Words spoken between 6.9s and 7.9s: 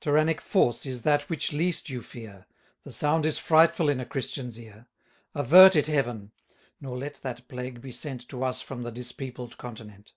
let that plague be